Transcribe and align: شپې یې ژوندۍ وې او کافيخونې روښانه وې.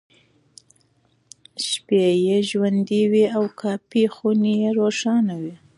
شپې 1.67 2.03
یې 2.25 2.37
ژوندۍ 2.49 3.03
وې 3.11 3.25
او 3.37 3.43
کافيخونې 3.61 4.55
روښانه 4.79 5.33
وې. 5.41 5.53